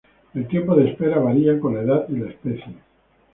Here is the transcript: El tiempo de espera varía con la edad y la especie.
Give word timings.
El 0.33 0.47
tiempo 0.47 0.73
de 0.75 0.89
espera 0.89 1.19
varía 1.19 1.59
con 1.59 1.75
la 1.75 1.81
edad 1.83 2.09
y 2.09 2.13
la 2.17 2.29
especie. 2.31 2.73